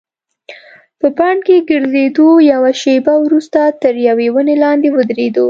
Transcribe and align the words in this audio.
په 0.99 1.07
بڼ 1.17 1.35
کې 1.45 1.65
ګرځېدو، 1.69 2.27
یوه 2.51 2.71
شیبه 2.81 3.13
وروسته 3.25 3.59
تر 3.81 3.93
یوې 4.07 4.27
ونې 4.31 4.55
لاندې 4.63 4.87
ودریدو. 4.95 5.39